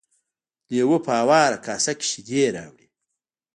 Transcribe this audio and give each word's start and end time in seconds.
لیوه 0.69 0.97
په 1.05 1.11
هواره 1.19 1.57
کاسه 1.65 1.91
کې 1.97 2.05
شیدې 2.11 2.43
راوړې. 2.55 2.87